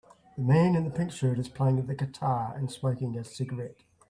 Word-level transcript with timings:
The 0.35 0.41
man 0.41 0.75
in 0.75 0.83
the 0.83 0.89
pink 0.89 1.11
shirt 1.11 1.37
is 1.37 1.47
playing 1.47 1.85
the 1.85 1.93
guitar 1.93 2.55
and 2.57 2.71
smoking 2.71 3.15
a 3.19 3.23
cigarette. 3.23 3.83